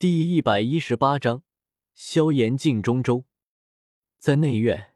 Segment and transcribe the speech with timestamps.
[0.00, 1.42] 第一百一十八章，
[1.92, 3.26] 萧炎进中州。
[4.18, 4.94] 在内院，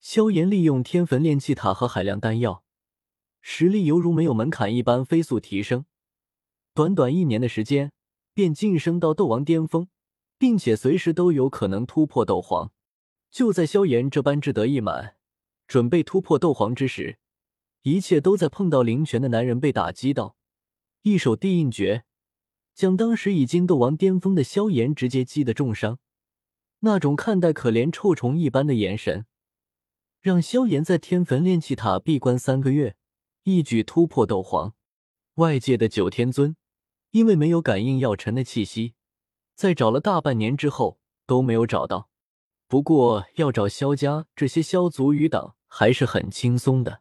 [0.00, 2.64] 萧炎利用天焚炼气塔和海量丹药，
[3.42, 5.84] 实力犹如没有门槛一般飞速提升。
[6.72, 7.92] 短短一年的时间，
[8.32, 9.88] 便晋升到斗王巅峰，
[10.38, 12.72] 并且随时都有可能突破斗皇。
[13.30, 15.16] 就在萧炎这般志得意满，
[15.66, 17.18] 准备突破斗皇之时，
[17.82, 20.38] 一切都在碰到灵泉的男人被打击到，
[21.02, 22.06] 一手地印诀。
[22.78, 25.98] 将当时已经斗王巅峰的萧炎直接击得重伤，
[26.78, 29.26] 那种看待可怜臭虫一般的眼神，
[30.20, 32.94] 让萧炎在天坟炼气塔闭关三个月，
[33.42, 34.76] 一举突破斗皇。
[35.34, 36.54] 外界的九天尊
[37.10, 38.94] 因为没有感应药尘的气息，
[39.56, 42.08] 在找了大半年之后都没有找到。
[42.68, 47.00] 不过要找萧家这些萧族余党还是很轻松的，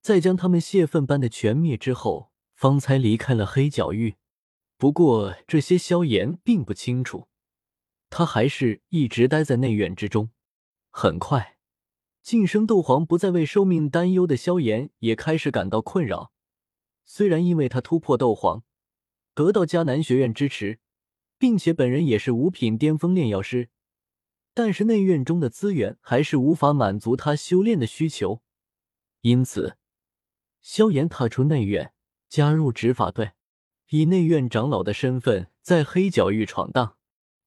[0.00, 4.14] 在将他们泄愤般的全灭之后，方才离开了黑角域。
[4.78, 7.26] 不过这些萧炎并不清楚，
[8.08, 10.30] 他还是一直待在内院之中。
[10.90, 11.58] 很快，
[12.22, 16.32] 晋升斗皇不再为寿命担忧的萧炎也开始感到困扰。
[17.04, 18.62] 虽然因为他突破斗皇，
[19.34, 20.78] 得到迦南学院支持，
[21.38, 23.70] 并且本人也是五品巅峰炼药师，
[24.54, 28.42] 但是内院中的资源还是无法满足他修炼的需求。
[29.22, 29.76] 因此，
[30.60, 31.92] 萧炎踏出内院，
[32.28, 33.32] 加入执法队。
[33.90, 36.96] 以内院长老的身份在黑角域闯荡，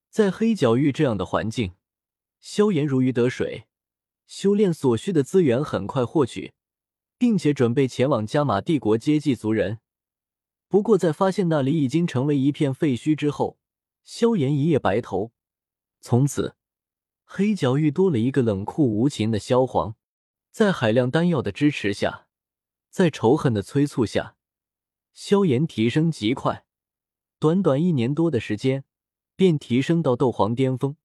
[0.10, 1.76] 在黑角域这样的环境，
[2.40, 3.68] 萧炎如鱼得水，
[4.26, 6.54] 修炼所需的资源很快获取，
[7.20, 9.82] 并且准备前往加玛帝国接济族人。
[10.68, 13.60] 不过，在发现那里已经成为一片废墟之后，
[14.04, 15.32] 萧炎一夜白头。
[16.00, 16.56] 从此，
[17.24, 19.96] 黑角域多了一个冷酷无情的萧皇。
[20.50, 22.26] 在海量丹药的支持下，
[22.90, 24.36] 在仇恨的催促下。
[25.14, 26.66] 萧炎提升极快，
[27.40, 28.86] 短短一年多的时间，
[29.36, 30.96] 便提升到斗皇巅峰。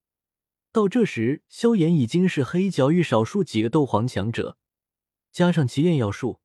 [0.72, 4.58] 到这时，萧炎已经是黑角域少数几个斗皇强者，
[5.32, 6.40] 加上其炼药术，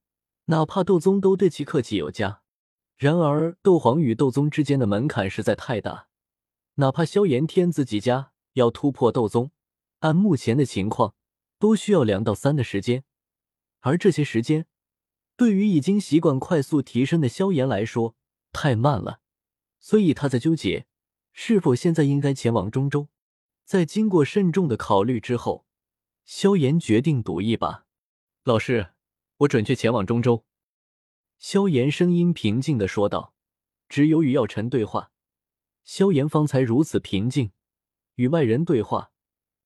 [0.46, 2.42] 哪怕斗宗都对其客气有加。
[2.96, 6.08] 然而，斗皇与斗宗之间的门槛实在太大，
[6.76, 9.52] 哪怕萧炎天资极佳，要突破斗宗，
[10.00, 11.16] 按目前的情况，
[11.60, 13.04] 都需要两到三的时间，
[13.82, 14.68] 而这些时间。
[15.42, 18.16] 对于已经习惯快速提升的萧炎来说，
[18.52, 19.22] 太慢了，
[19.80, 20.86] 所以他在纠结
[21.34, 23.08] 是否现在应该前往中州。
[23.66, 25.66] 在经过慎重的考虑之后，
[26.26, 27.88] 萧炎决定赌一把。
[28.44, 28.92] 老师，
[29.38, 30.46] 我准确前往中州。
[31.40, 33.34] 萧炎声音平静的说道。
[33.90, 35.12] 只有与药尘对话，
[35.84, 37.50] 萧炎方才如此平静；
[38.14, 39.12] 与外人对话，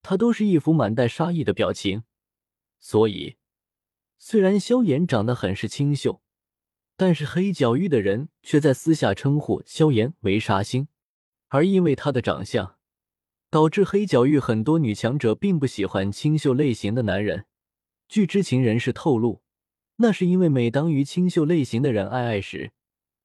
[0.02, 2.04] 他都是一副满带杀意的表情，
[2.80, 3.36] 所以。
[4.28, 6.20] 虽然萧炎长得很是清秀，
[6.98, 10.88] 但是黑角域的人却在私下称呼萧炎为杀星。
[11.50, 12.80] 而因为他的长相，
[13.52, 17.46] 导致黑角域很多女强者并不喜欢清秀类型的男人。
[18.08, 19.44] 据知情人士透露，
[19.98, 22.72] 那是因为每当与清秀类型的人爱爱时，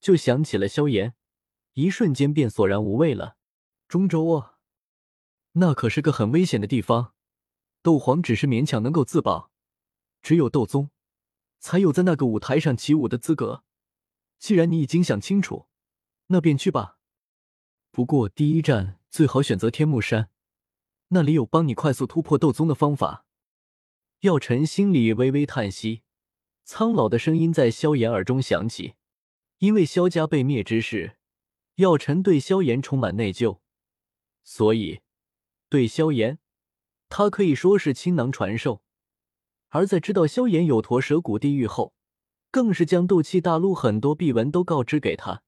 [0.02, 1.14] 就想起了萧炎，
[1.72, 3.36] 一瞬间便索然无味了。
[3.88, 4.58] 中州啊，
[5.52, 7.14] 那可是个很危险的地方，
[7.82, 9.50] 斗皇只是勉强能够自保。
[10.22, 10.90] 只有斗宗，
[11.58, 13.64] 才有在那个舞台上起舞的资格。
[14.38, 15.66] 既然你已经想清楚，
[16.28, 16.98] 那便去吧。
[17.90, 20.30] 不过第一站最好选择天目山，
[21.08, 23.26] 那里有帮你快速突破斗宗的方法。
[24.20, 26.02] 药尘心里微微叹息，
[26.64, 28.94] 苍老的声音在萧炎耳中响起。
[29.58, 31.18] 因为萧家被灭之事，
[31.74, 33.58] 药尘对萧炎充满内疚，
[34.42, 35.02] 所以
[35.68, 36.38] 对萧炎，
[37.10, 38.82] 他可以说是倾囊传授。
[39.70, 41.94] 而在知道萧炎有驼蛇谷地狱后，
[42.50, 45.42] 更是将斗气大陆很多秘闻都告知给他。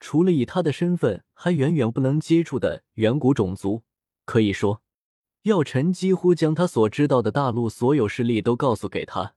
[0.00, 3.84] 除了以他的身份还远远不能接触的远古种族，
[4.24, 4.82] 可以说，
[5.42, 9.36] 药尘几乎将他所知道的大陆所有势力都告诉给他。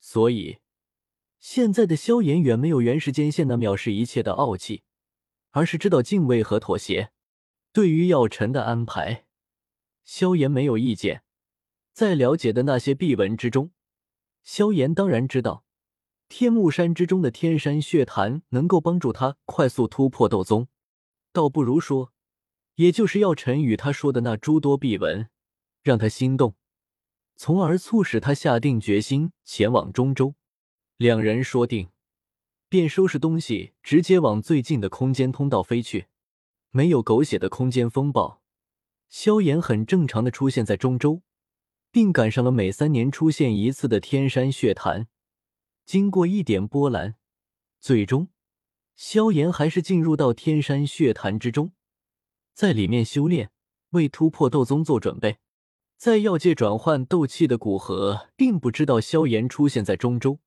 [0.00, 0.58] 所以，
[1.38, 4.82] 现在的萧炎远没有原时间线那藐视一切的傲气，
[5.50, 7.10] 而是知道敬畏和妥协。
[7.72, 9.26] 对于药尘的安排，
[10.04, 11.24] 萧炎没有意见。
[11.96, 13.70] 在了解的那些秘闻之中，
[14.42, 15.64] 萧炎当然知道，
[16.28, 20.68] 天目山之中的天山血潭能够帮助他快速突破斗宗，
[21.32, 22.12] 倒不如说，
[22.74, 25.30] 也就是药尘与他说的那诸多秘闻，
[25.82, 26.54] 让他心动，
[27.34, 30.34] 从而促使他下定决心前往中州。
[30.98, 31.88] 两人说定，
[32.68, 36.08] 便收拾东西，直接往最近的空间通道飞去。
[36.72, 38.42] 没有狗血的空间风暴，
[39.08, 41.22] 萧炎很正常的出现在中州。
[41.96, 45.08] 并赶上了每三年出现一次的天山血潭，
[45.86, 47.14] 经过一点波澜，
[47.80, 48.28] 最终
[48.94, 51.72] 萧炎还是进入到天山血潭之中，
[52.52, 53.50] 在里面修炼，
[53.92, 55.38] 为突破斗宗做准备。
[55.96, 60.40] 在药界转换斗气的古河，并不知道萧炎出现在中州。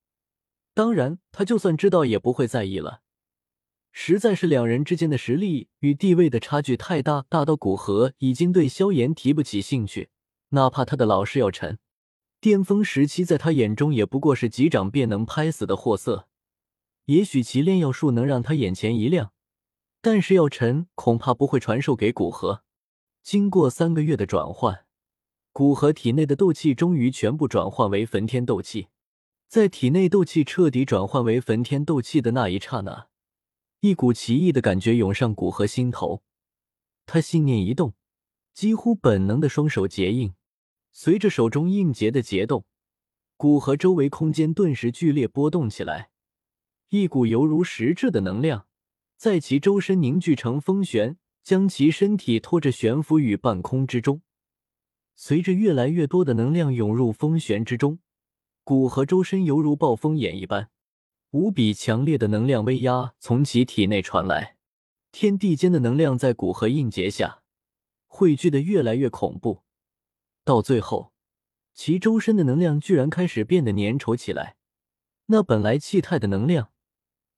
[0.75, 3.01] 当然，他就算知道，也不会在意了。
[3.91, 10.09] 实在是两人之间的实力与地位的差距太大，大到古河已经对萧炎提不起兴趣。
[10.49, 11.79] 哪怕他的老师药尘，
[12.39, 16.27] 巅峰时期在他眼中也不过是几掌便能拍死的货色。
[17.05, 19.33] 也许其炼药术能让他眼前一亮，
[20.01, 22.63] 但是药尘恐怕不会传授给古河。
[23.21, 24.85] 经过三个月的转换。
[25.51, 28.87] 古河体内的斗气终于全部转换为焚天斗气，
[29.47, 33.07] 在体内斗气彻底转换为焚天斗气的那一刹那，
[33.81, 36.21] 一股奇异的感觉涌上古河心头。
[37.05, 37.93] 他心念一动，
[38.53, 40.33] 几乎本能的双手结印，
[40.91, 42.65] 随着手中印结的结动，
[43.37, 46.09] 古河周围空间顿时剧烈波动起来，
[46.89, 48.67] 一股犹如实质的能量
[49.15, 54.21] 在其周身凝聚成风旋，将其身体拖着悬浮于半空之中。
[55.15, 57.99] 随着越来越多的能量涌入风旋之中，
[58.63, 60.69] 古河周身犹如暴风眼一般，
[61.31, 64.57] 无比强烈的能量威压从其体内传来。
[65.11, 67.41] 天地间的能量在古河印结下
[68.07, 69.63] 汇聚的越来越恐怖，
[70.49, 71.13] 到最后，
[71.75, 74.55] 其周身的能量居然开始变得粘稠起来。
[75.27, 76.71] 那本来气态的能量，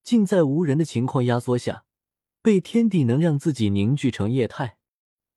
[0.01, 1.83] 竟在无人的情况压缩下，
[2.41, 4.77] 被天地能量自己凝聚成液态。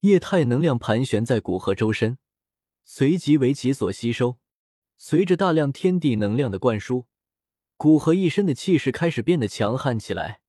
[0.03, 2.19] 液态能量盘旋在古河周身。
[2.85, 4.38] 随即为其所吸收，
[4.97, 7.09] 随着大量天地能量的灌输，
[7.77, 10.43] 古河一身的气势开始变得强悍起来。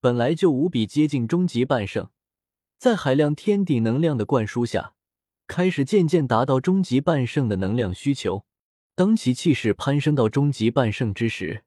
[0.00, 2.10] 本来就无比接近终极半圣，
[2.76, 4.92] 在海量天地能量的灌输下，
[5.46, 8.44] 开始渐渐达到终极半圣的能量需求。
[8.94, 11.64] 当其气势攀升到终极半圣之时，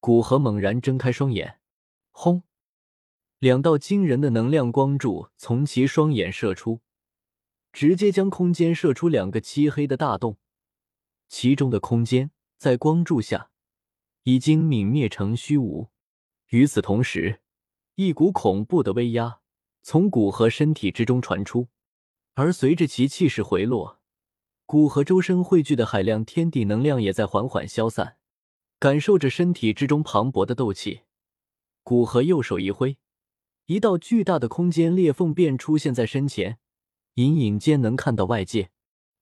[0.00, 1.58] 古河猛然睁开双眼，
[2.10, 2.42] 轰！
[3.38, 6.80] 两道惊人的能量光柱从其双眼射出。
[7.70, 10.38] 直接将空间射出两个漆黑的大洞，
[11.28, 13.50] 其中的空间在光柱下
[14.24, 15.88] 已经泯灭成虚无。
[16.48, 17.40] 与此同时，
[17.96, 19.40] 一股恐怖的威压
[19.82, 21.68] 从古河身体之中传出，
[22.38, 23.98] 而随着其气势回落，
[24.64, 28.18] 古河周身汇聚的海量天地能量也在缓缓消散。
[28.78, 31.00] 感受着身体之中磅礴的斗气，
[31.82, 32.96] 古河右手一挥，
[33.66, 36.60] 一道巨大的空间裂缝便出现在身前。
[37.14, 38.70] 隐隐间能看到外界，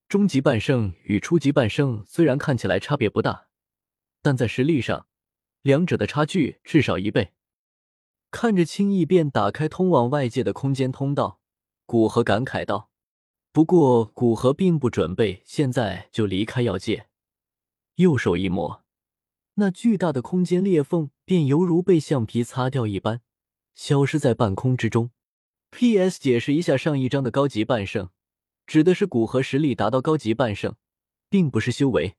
[0.07, 3.47] 终极半圣与初级半圣虽然看起来差别不大，
[4.21, 5.07] 但在实力上，
[5.63, 7.33] 两者的差距至少一倍。
[8.31, 11.41] 看着轻易便打开通往外界的空间通道，
[11.87, 12.91] 古河感慨道
[13.57, 17.07] ：“不过，古河并不准备现在就离开药界。”
[17.97, 18.85] 右手一抹，
[19.55, 23.23] 那巨大的空间裂缝便犹如被橡皮擦掉一般，
[23.75, 25.11] 消失在半空之中。
[25.71, 26.21] P.S.
[26.21, 28.11] 解释一下，上一章的高级半圣，
[28.67, 30.77] 指的是古河实力达到高级半圣，
[31.31, 32.17] 并不是修为。